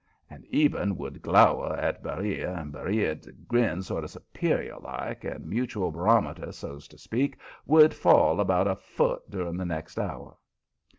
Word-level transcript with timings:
And 0.31 0.45
Eben 0.51 0.97
would 0.97 1.21
glower 1.21 1.77
at 1.77 2.01
Beriah 2.01 2.55
and 2.59 2.71
Beriah'd 2.73 3.47
grin 3.47 3.83
sort 3.83 4.03
of 4.03 4.09
superior 4.09 4.77
like, 4.79 5.23
and 5.23 5.43
the 5.43 5.47
mutual 5.47 5.91
barometer, 5.91 6.51
so's 6.53 6.87
to 6.87 6.97
speak, 6.97 7.37
would 7.67 7.93
fall 7.93 8.39
about 8.39 8.67
a 8.67 8.75
foot 8.75 9.29
during 9.29 9.57
the 9.57 9.63
next 9.65 9.99
hour. 9.99 10.37